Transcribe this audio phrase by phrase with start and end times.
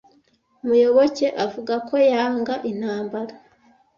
[0.65, 3.33] Muyoboke avuga ko yanga intambara.